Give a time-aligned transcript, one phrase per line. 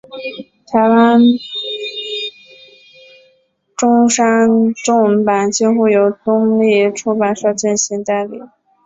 [0.65, 1.21] 台湾
[3.77, 8.41] 中文版几乎由东立出版社进行代理。